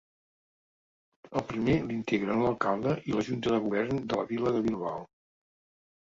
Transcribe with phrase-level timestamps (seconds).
[1.41, 5.07] El primer l'integren l'alcalde i la Junta de Govern de la Vila de Bilbao.